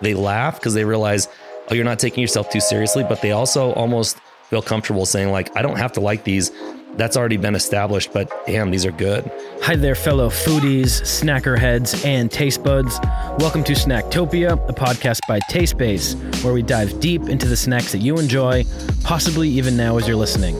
[0.00, 1.28] they laugh because they realize,
[1.70, 5.54] oh, you're not taking yourself too seriously, but they also almost feel comfortable saying like,
[5.56, 6.50] I don't have to like these.
[6.94, 9.30] That's already been established, but damn, these are good.
[9.62, 12.98] Hi there, fellow foodies, snackerheads, and taste buds.
[13.38, 17.92] Welcome to Snacktopia, a podcast by Taste Space, where we dive deep into the snacks
[17.92, 18.64] that you enjoy,
[19.04, 20.56] possibly even now as you're listening.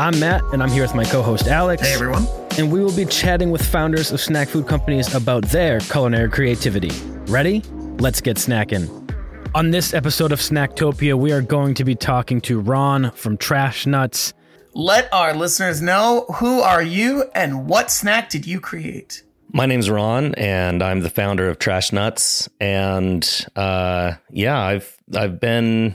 [0.00, 1.82] I'm Matt, and I'm here with my co host Alex.
[1.82, 2.26] Hey, everyone.
[2.58, 6.90] And we will be chatting with founders of snack food companies about their culinary creativity.
[7.26, 7.62] Ready?
[7.98, 9.10] Let's get snacking.
[9.54, 13.86] On this episode of Snacktopia, we are going to be talking to Ron from Trash
[13.86, 14.34] Nuts.
[14.74, 19.22] Let our listeners know who are you and what snack did you create?
[19.50, 22.50] My name's Ron, and I'm the founder of Trash Nuts.
[22.60, 25.94] And uh, yeah, I've I've been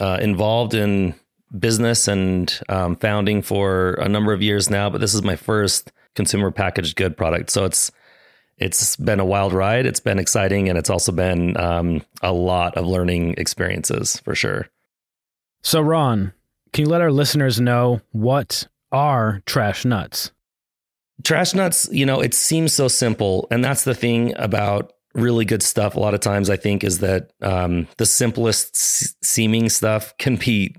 [0.00, 1.14] uh, involved in
[1.56, 5.92] business and um, founding for a number of years now, but this is my first
[6.16, 7.50] consumer packaged good product.
[7.50, 7.92] So it's
[8.58, 9.86] it's been a wild ride.
[9.86, 14.68] It's been exciting, and it's also been um, a lot of learning experiences for sure.
[15.62, 16.32] So, Ron,
[16.72, 20.30] can you let our listeners know what are trash nuts?
[21.24, 25.62] Trash nuts, you know, it seems so simple, and that's the thing about really good
[25.62, 25.94] stuff.
[25.94, 30.36] A lot of times, I think, is that um, the simplest s- seeming stuff can
[30.36, 30.76] be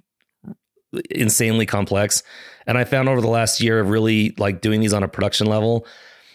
[1.10, 2.24] insanely complex.
[2.66, 5.48] And I found over the last year of really like doing these on a production
[5.48, 5.86] level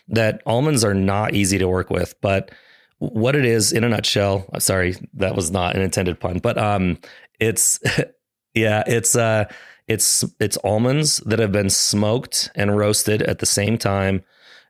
[0.08, 2.14] that almonds are not easy to work with.
[2.20, 2.50] But
[2.98, 6.98] what it is in a nutshell, sorry, that was not an intended pun, but um,
[7.40, 7.80] it's
[8.54, 9.44] yeah, it's uh,
[9.88, 14.22] it's it's almonds that have been smoked and roasted at the same time,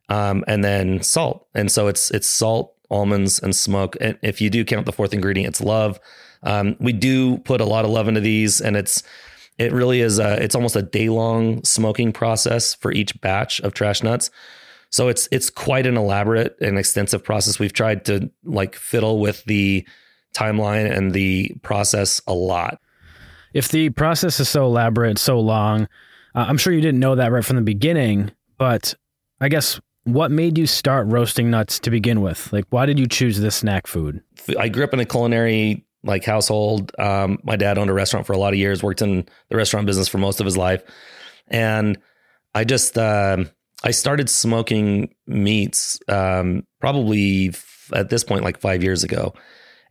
[0.09, 1.47] um, and then salt.
[1.55, 3.97] And so it's it's salt, almonds, and smoke.
[4.01, 6.01] And if you do count the fourth ingredient, it's love.
[6.43, 9.03] Um, we do put a lot of love into these, and it's
[9.59, 13.75] it really is a, it's almost a day long smoking process for each batch of
[13.75, 14.31] trash nuts.
[14.93, 17.59] So it's it's quite an elaborate and extensive process.
[17.59, 19.87] We've tried to like fiddle with the
[20.35, 22.79] timeline and the process a lot.
[23.55, 25.89] If the process is so elaborate, so long,
[26.35, 28.95] uh, I'm sure you didn't know that right from the beginning, but
[29.41, 32.53] I guess what made you start roasting nuts to begin with?
[32.53, 34.23] Like why did you choose this snack food?
[34.59, 36.93] I grew up in a culinary like household.
[36.99, 39.87] Um, my dad owned a restaurant for a lot of years, worked in the restaurant
[39.87, 40.83] business for most of his life,
[41.49, 41.97] and
[42.55, 43.45] I just uh,
[43.85, 49.35] I started smoking meats um, probably f- at this point like five years ago,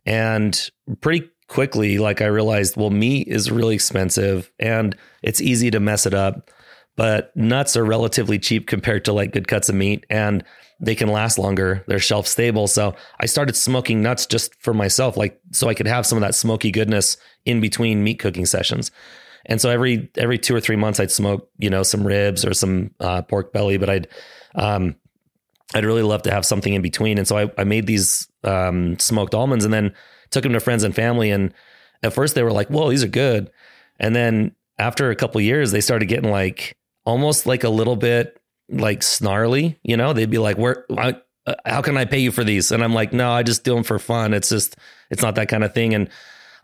[0.06, 0.70] and
[1.00, 6.06] pretty quickly like I realized well meat is really expensive and it's easy to mess
[6.06, 6.50] it up,
[6.96, 10.44] but nuts are relatively cheap compared to like good cuts of meat and
[10.80, 11.84] they can last longer.
[11.86, 12.68] They're shelf stable.
[12.68, 16.22] So I started smoking nuts just for myself, like so I could have some of
[16.22, 18.90] that smoky goodness in between meat cooking sessions.
[19.46, 22.54] And so every every two or three months, I'd smoke, you know, some ribs or
[22.54, 24.08] some uh, pork belly, but I'd
[24.54, 24.96] um,
[25.74, 27.18] I'd really love to have something in between.
[27.18, 29.94] And so I, I made these um, smoked almonds and then
[30.30, 31.30] took them to friends and family.
[31.30, 31.52] And
[32.02, 33.50] at first they were like, "Whoa, these are good."
[33.98, 38.40] And then after a couple years, they started getting like almost like a little bit
[38.68, 41.16] like snarly, you know, they'd be like, where, I,
[41.46, 42.72] uh, how can I pay you for these?
[42.72, 44.32] And I'm like, no, I just do them for fun.
[44.32, 44.76] It's just,
[45.10, 45.94] it's not that kind of thing.
[45.94, 46.08] And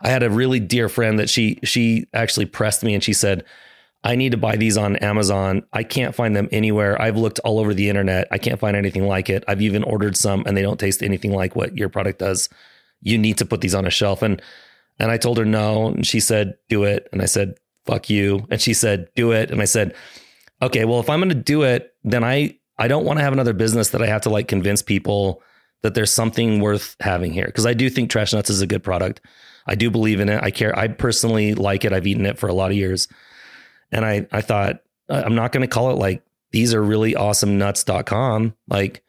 [0.01, 3.43] I had a really dear friend that she, she actually pressed me and she said,
[4.03, 5.63] I need to buy these on Amazon.
[5.73, 7.01] I can't find them anywhere.
[7.01, 8.27] I've looked all over the internet.
[8.31, 9.43] I can't find anything like it.
[9.47, 12.47] I've even ordered some and they don't taste anything like what your product does.
[13.01, 14.21] You need to put these on a shelf.
[14.21, 14.41] And,
[14.99, 15.87] and I told her no.
[15.87, 17.09] And she said, do it.
[17.11, 17.55] And I said,
[17.85, 18.47] fuck you.
[18.49, 19.51] And she said, do it.
[19.51, 19.93] And I said,
[20.61, 23.33] okay, well, if I'm going to do it, then I I don't want to have
[23.33, 25.43] another business that I have to like convince people
[25.81, 28.83] that there's something worth having here because I do think Trash Nuts is a good
[28.83, 29.21] product.
[29.65, 30.41] I do believe in it.
[30.43, 30.77] I care.
[30.77, 31.93] I personally like it.
[31.93, 33.07] I've eaten it for a lot of years,
[33.91, 37.57] and I I thought I'm not going to call it like these are really awesome
[37.57, 39.03] nuts.com like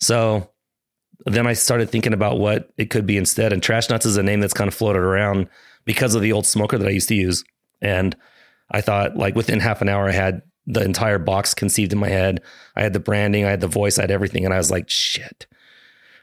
[0.00, 0.50] so
[1.26, 4.22] then I started thinking about what it could be instead and Trash Nuts is a
[4.22, 5.48] name that's kind of floated around
[5.84, 7.44] because of the old smoker that I used to use
[7.82, 8.16] and
[8.70, 12.10] I thought like within half an hour I had the entire box conceived in my
[12.10, 12.42] head.
[12.76, 14.44] I had the branding, I had the voice, I had everything.
[14.44, 15.46] And I was like, shit,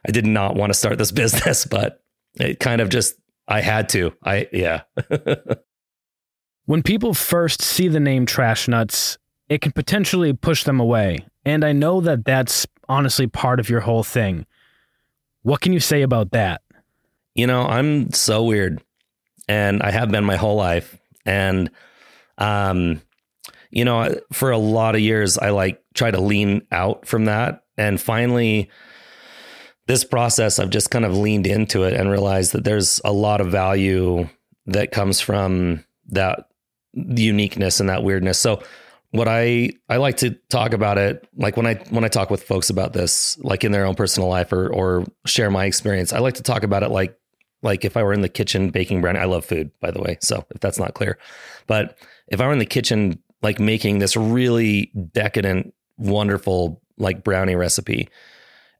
[0.07, 2.01] I did not want to start this business, but
[2.35, 3.15] it kind of just,
[3.47, 4.13] I had to.
[4.23, 4.81] I, yeah.
[6.65, 9.17] when people first see the name Trash Nuts,
[9.49, 11.25] it can potentially push them away.
[11.45, 14.45] And I know that that's honestly part of your whole thing.
[15.43, 16.61] What can you say about that?
[17.35, 18.81] You know, I'm so weird
[19.47, 20.97] and I have been my whole life.
[21.25, 21.69] And,
[22.37, 23.01] um,
[23.69, 27.63] you know, for a lot of years, I like try to lean out from that.
[27.77, 28.69] And finally,
[29.87, 33.41] this process, I've just kind of leaned into it and realized that there's a lot
[33.41, 34.27] of value
[34.65, 36.49] that comes from that
[36.93, 38.39] uniqueness and that weirdness.
[38.39, 38.63] So,
[39.11, 42.43] what I I like to talk about it like when I when I talk with
[42.43, 46.19] folks about this like in their own personal life or or share my experience I
[46.19, 47.17] like to talk about it like
[47.65, 50.17] like if I were in the kitchen baking brownie, I love food, by the way.
[50.21, 51.17] So if that's not clear,
[51.67, 51.97] but
[52.27, 58.07] if I were in the kitchen, like making this really decadent, wonderful like brownie recipe,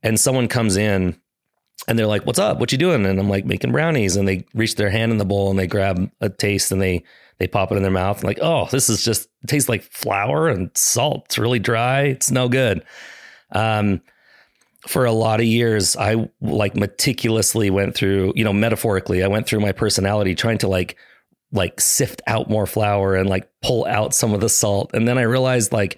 [0.06, 1.20] and someone comes in
[1.88, 2.60] and they're like, "What's up?
[2.60, 5.26] What you doing?" And I'm like, "Making brownies." And they reach their hand in the
[5.26, 7.04] bowl and they grab a taste and they
[7.40, 8.24] they pop it in their mouth.
[8.24, 11.26] like, "Oh, this is just tastes like flour and salt.
[11.26, 12.04] It's really dry.
[12.04, 12.84] It's no good."
[13.52, 14.02] Um,
[14.88, 19.48] for a lot of years, I like meticulously went through, you know, metaphorically, I went
[19.48, 20.96] through my personality trying to like
[21.52, 24.92] like sift out more flour and like pull out some of the salt.
[24.94, 25.98] And then I realized like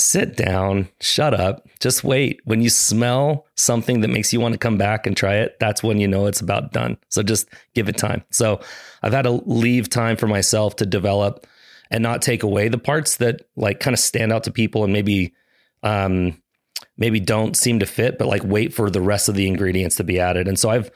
[0.00, 2.40] sit down, shut up, just wait.
[2.44, 5.82] When you smell something that makes you want to come back and try it, that's
[5.82, 6.98] when you know it's about done.
[7.08, 8.22] So just give it time.
[8.30, 8.60] So
[9.02, 11.46] I've had to leave time for myself to develop
[11.90, 14.92] and not take away the parts that like kind of stand out to people and
[14.92, 15.34] maybe
[15.82, 16.40] um
[16.96, 20.04] maybe don't seem to fit, but like wait for the rest of the ingredients to
[20.04, 20.48] be added.
[20.48, 20.90] And so I've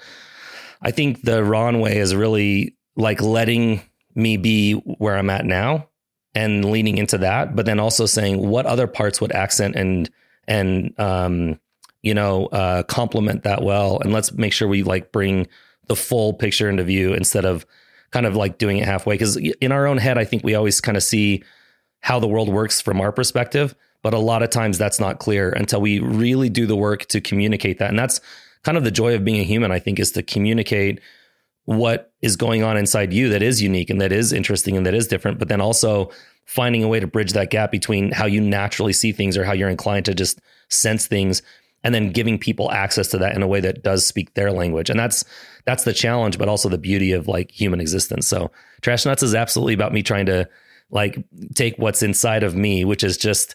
[0.83, 3.83] I think the Ron way is really like letting
[4.15, 5.89] me be where I'm at now
[6.35, 10.11] and leaning into that, but then also saying what other parts would accent and
[10.47, 11.59] and um,
[12.03, 15.47] you know uh, complement that well, and let's make sure we like bring
[15.87, 17.65] the full picture into view instead of
[18.11, 19.15] kind of like doing it halfway.
[19.15, 21.43] Because in our own head, I think we always kind of see
[22.01, 25.51] how the world works from our perspective, but a lot of times that's not clear
[25.51, 28.21] until we really do the work to communicate that, and that's
[28.63, 29.71] kind of the joy of being a human.
[29.71, 31.01] I think is to communicate
[31.65, 34.95] what is going on inside you that is unique and that is interesting and that
[34.95, 36.11] is different, but then also
[36.47, 39.53] finding a way to bridge that gap between how you naturally see things or how
[39.53, 41.43] you're inclined to just sense things
[41.83, 44.91] and then giving people access to that in a way that does speak their language.
[44.91, 45.25] And that's
[45.67, 48.27] that's the challenge, but also the beauty of like human existence.
[48.27, 48.51] So
[48.81, 50.49] Trash Nuts is absolutely about me trying to
[50.91, 51.23] like
[51.55, 53.55] take what's inside of me, which is just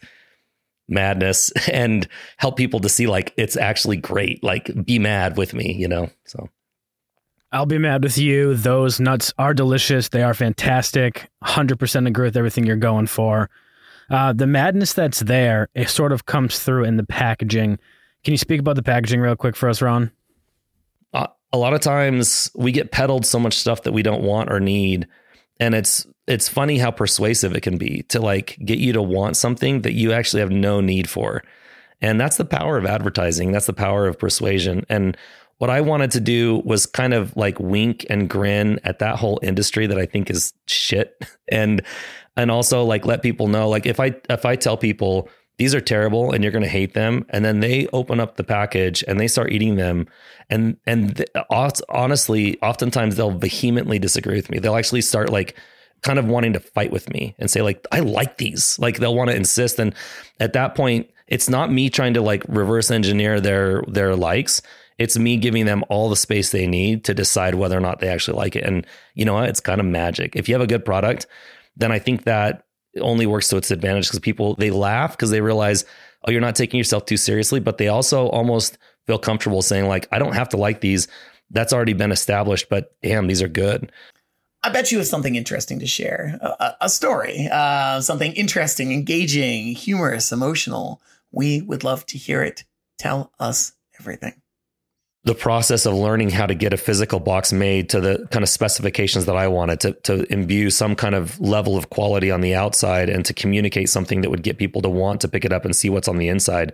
[0.88, 2.08] madness and
[2.38, 4.44] help people to see like it's actually great.
[4.44, 6.10] Like be mad with me, you know.
[6.26, 6.50] So
[7.52, 8.54] I'll be mad with you.
[8.54, 10.10] Those nuts are delicious.
[10.10, 11.30] They are fantastic.
[11.44, 13.50] 100% agree with everything you're going for.
[14.10, 17.80] Uh, the madness that's there, it sort of comes through in the packaging.
[18.24, 20.12] Can you speak about the packaging real quick for us, Ron?
[21.14, 24.52] Uh, a lot of times we get peddled so much stuff that we don't want
[24.52, 25.08] or need.
[25.60, 29.36] And it's it's funny how persuasive it can be to like get you to want
[29.36, 31.44] something that you actually have no need for.
[32.02, 33.52] And that's the power of advertising.
[33.52, 34.86] That's the power of persuasion.
[34.90, 35.18] And
[35.60, 39.40] what I wanted to do was kind of like wink and grin at that whole
[39.44, 41.82] industry that I think is shit and
[42.36, 45.82] and also like let people know like if I if I tell people these are
[45.82, 49.20] terrible and you're going to hate them and then they open up the package and
[49.20, 50.08] they start eating them
[50.50, 51.30] and and th-
[51.90, 54.60] honestly oftentimes they'll vehemently disagree with me.
[54.60, 55.58] They'll actually start like
[56.02, 58.80] kind of wanting to fight with me and say like I like these.
[58.80, 59.94] Like they'll want to insist and
[60.40, 64.62] at that point it's not me trying to like reverse engineer their their likes
[65.00, 68.10] it's me giving them all the space they need to decide whether or not they
[68.10, 68.66] actually like it.
[68.66, 68.86] And
[69.16, 69.48] you know what?
[69.48, 70.36] It's kind of magic.
[70.36, 71.26] If you have a good product,
[71.78, 72.66] then I think that
[73.00, 75.86] only works to its advantage because people they laugh because they realize,
[76.26, 80.08] oh, you're not taking yourself too seriously, but they also almost feel comfortable saying, like,
[80.12, 81.08] I don't have to like these.
[81.50, 83.92] That's already been established, but damn, these are good.
[84.64, 86.38] I bet you have something interesting to share.
[86.42, 91.02] A, a story, uh, something interesting, engaging, humorous, emotional.
[91.32, 92.66] We would love to hear it.
[92.98, 94.42] Tell us everything
[95.26, 98.50] the process of learning how to get a physical box made to the kind of
[98.50, 102.56] specifications that I wanted to to imbue some kind of level of quality on the
[102.56, 105.66] outside and to communicate something that would get people to want to pick it up
[105.66, 106.74] and see what's on the inside.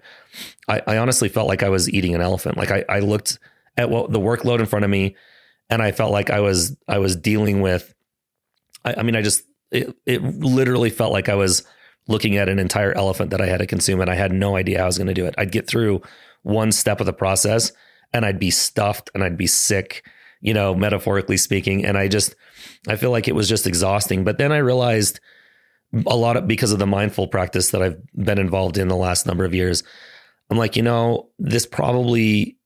[0.67, 2.55] I, I honestly felt like I was eating an elephant.
[2.57, 3.39] Like I, I looked
[3.77, 5.15] at what the workload in front of me
[5.69, 7.95] and I felt like I was I was dealing with
[8.83, 11.63] I, I mean I just it, it literally felt like I was
[12.07, 14.77] looking at an entire elephant that I had to consume and I had no idea
[14.77, 15.33] how I was going to do it.
[15.39, 16.03] I'd get through
[16.43, 17.71] one step of the process
[18.13, 20.05] and I'd be stuffed and I'd be sick,
[20.41, 21.85] you know, metaphorically speaking.
[21.85, 22.35] And I just,
[22.87, 24.23] I feel like it was just exhausting.
[24.23, 25.19] But then I realized
[26.07, 29.25] a lot of because of the mindful practice that I've been involved in the last
[29.25, 29.83] number of years,
[30.49, 32.57] I'm like, you know, this probably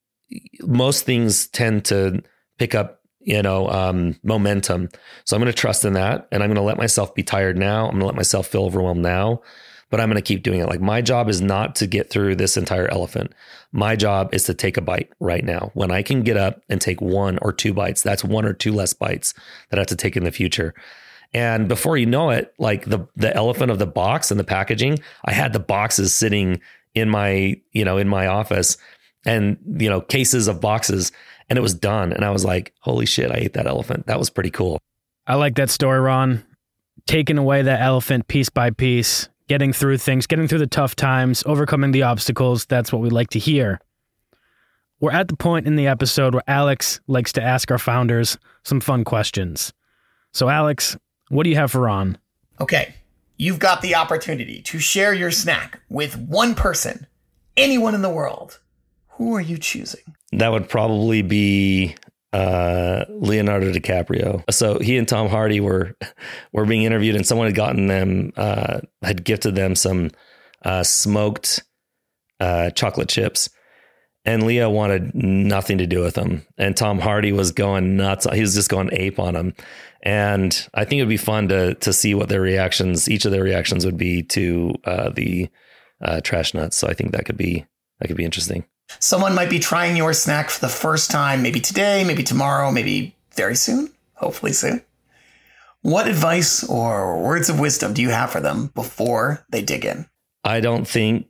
[0.62, 2.22] most things tend to
[2.58, 4.90] pick up, you know, um, momentum.
[5.26, 7.58] So I'm going to trust in that, and I'm going to let myself be tired
[7.58, 7.86] now.
[7.86, 9.42] I'm going to let myself feel overwhelmed now,
[9.90, 10.68] but I'm going to keep doing it.
[10.68, 13.34] Like my job is not to get through this entire elephant.
[13.72, 15.72] My job is to take a bite right now.
[15.74, 18.74] When I can get up and take one or two bites, that's one or two
[18.74, 19.34] less bites
[19.70, 20.74] that I have to take in the future.
[21.34, 25.00] And before you know it, like the the elephant of the box and the packaging,
[25.26, 26.62] I had the boxes sitting
[26.96, 28.78] in my, you know, in my office
[29.26, 31.12] and, you know, cases of boxes
[31.50, 32.14] and it was done.
[32.14, 34.08] And I was like, holy shit, I ate that elephant.
[34.08, 34.80] That was pretty cool.
[35.28, 36.44] I like that story, Ron.
[37.08, 41.44] Taking away that elephant piece by piece, getting through things, getting through the tough times,
[41.46, 42.66] overcoming the obstacles.
[42.68, 43.82] That's what we like to hear.
[45.02, 48.80] we're at the point in the episode where Alex likes to ask our founders some
[48.80, 49.74] fun questions.
[50.34, 50.98] So, Alex,
[51.30, 52.18] what do you have for Ron?
[52.62, 52.94] Okay,
[53.38, 57.08] you've got the opportunity to share your snack with one person,
[57.58, 58.60] anyone in the world.
[59.14, 60.16] Who are you choosing?
[60.32, 61.96] That would probably be
[62.34, 64.44] uh, Leonardo DiCaprio.
[64.52, 65.96] So he and Tom Hardy were
[66.54, 70.12] were being interviewed, and someone had gotten them uh, had gifted them some
[70.64, 71.64] uh, smoked
[72.40, 73.50] uh, chocolate chips.
[74.26, 76.46] And Leo wanted nothing to do with them.
[76.58, 78.28] And Tom Hardy was going nuts.
[78.32, 79.54] He was just going ape on them.
[80.04, 83.44] And I think it'd be fun to to see what their reactions, each of their
[83.44, 85.50] reactions would be to uh, the
[86.02, 86.78] uh, trash nuts.
[86.78, 87.66] So I think that could be
[88.00, 88.66] that could be interesting.
[88.98, 93.16] Someone might be trying your snack for the first time, maybe today, maybe tomorrow, maybe
[93.36, 94.82] very soon, hopefully soon.
[95.82, 100.08] What advice or words of wisdom do you have for them before they dig in?
[100.44, 101.28] I don't think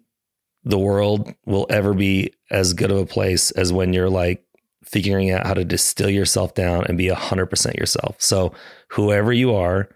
[0.64, 4.44] the world will ever be as good of a place as when you're like
[4.84, 8.16] figuring out how to distill yourself down and be 100% yourself.
[8.20, 8.54] So,
[8.90, 9.90] whoever you are,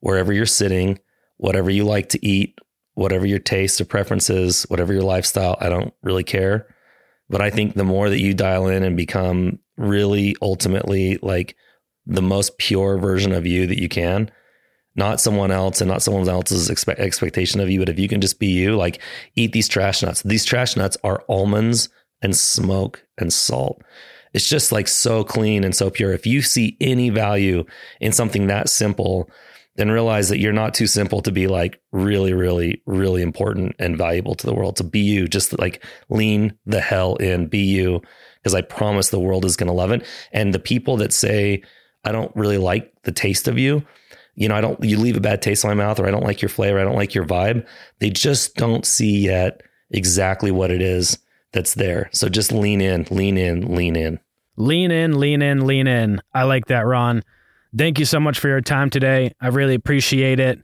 [0.00, 0.98] wherever you're sitting,
[1.38, 2.58] whatever you like to eat,
[2.94, 6.66] whatever your taste or preferences, whatever your lifestyle, I don't really care.
[7.28, 11.56] But I think the more that you dial in and become really ultimately like
[12.06, 14.30] the most pure version of you that you can,
[14.94, 18.20] not someone else and not someone else's expe- expectation of you, but if you can
[18.20, 19.00] just be you, like
[19.34, 20.22] eat these trash nuts.
[20.22, 21.88] These trash nuts are almonds
[22.22, 23.82] and smoke and salt.
[24.32, 26.12] It's just like so clean and so pure.
[26.12, 27.64] If you see any value
[28.00, 29.30] in something that simple,
[29.76, 33.96] then realize that you're not too simple to be like really, really, really important and
[33.96, 34.76] valuable to the world.
[34.76, 38.00] To be you, just like lean the hell in, be you,
[38.36, 40.04] because I promise the world is going to love it.
[40.32, 41.62] And the people that say,
[42.04, 43.84] I don't really like the taste of you,
[44.34, 46.24] you know, I don't, you leave a bad taste in my mouth or I don't
[46.24, 47.66] like your flavor, I don't like your vibe.
[48.00, 51.18] They just don't see yet exactly what it is
[51.52, 52.08] that's there.
[52.12, 54.20] So just lean in, lean in, lean in.
[54.56, 56.20] Lean in, lean in, lean in.
[56.32, 57.22] I like that, Ron.
[57.76, 59.32] Thank you so much for your time today.
[59.40, 60.60] I really appreciate it.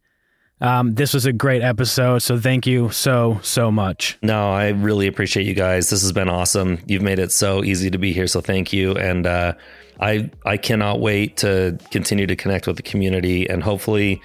[0.61, 2.21] Um, this was a great episode.
[2.21, 4.17] So thank you so, so much.
[4.23, 5.91] No, I really appreciate you guys.
[5.91, 6.79] This has been awesome.
[6.87, 8.29] You've made it so easy to be here.
[8.29, 8.97] So thank you.
[8.97, 9.55] And, uh,
[10.01, 14.21] I I cannot wait to continue to connect with the community and hopefully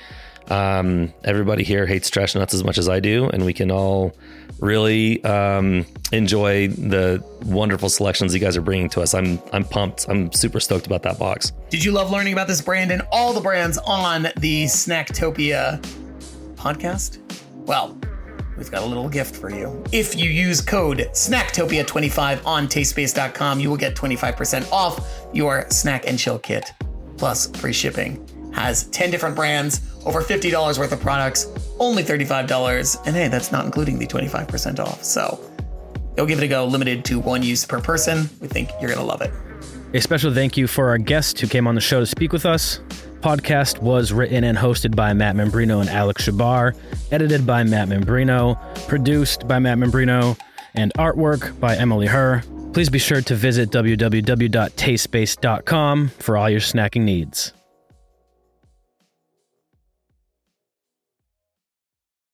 [0.49, 4.15] um, everybody here hates trash nuts as much as I do, and we can all
[4.59, 9.13] really um, enjoy the wonderful selections you guys are bringing to us.
[9.13, 10.07] I'm I'm pumped.
[10.09, 11.51] I'm super stoked about that box.
[11.69, 15.81] Did you love learning about this brand and all the brands on the Snacktopia
[16.55, 17.19] podcast?
[17.65, 17.97] Well,
[18.57, 19.83] we've got a little gift for you.
[19.91, 26.17] If you use code Snacktopia25 on tastespace.com, you will get 25% off your snack and
[26.17, 26.71] chill kit
[27.17, 28.23] plus free shipping.
[28.57, 31.45] Has 10 different brands, over $50 worth of products,
[31.79, 33.05] only $35.
[33.05, 35.03] And hey, that's not including the 25% off.
[35.03, 35.39] So
[36.15, 38.27] go give it a go, limited to one use per person.
[38.41, 39.31] We think you're going to love it.
[39.93, 42.47] A special thank you for our guest who came on the show to speak with
[42.47, 42.79] us.
[43.21, 46.75] Podcast was written and hosted by Matt Membrino and Alex Shabar,
[47.11, 50.35] edited by Matt Membrino, produced by Matt Membrino,
[50.73, 52.43] and artwork by Emily Herr.
[52.73, 57.53] Please be sure to visit www.tastespace.com for all your snacking needs.